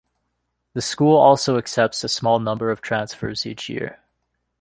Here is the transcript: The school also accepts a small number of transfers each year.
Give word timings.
The 0.73 0.81
school 0.81 1.15
also 1.15 1.59
accepts 1.59 2.03
a 2.03 2.09
small 2.09 2.39
number 2.39 2.71
of 2.71 2.81
transfers 2.81 3.45
each 3.45 3.69
year. 3.69 3.99